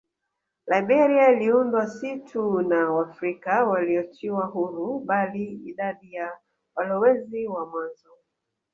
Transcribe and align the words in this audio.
Liberia 0.71 1.31
iliundwa 1.31 1.87
si 1.87 2.19
tu 2.19 2.61
na 2.61 2.91
Waafrika 2.91 3.63
walioachiwa 3.65 4.45
huru 4.45 4.99
bali 4.99 5.51
idadi 5.65 6.13
ya 6.13 6.37
walowezi 6.75 7.47
wa 7.47 7.65
mwanzo 7.69 8.11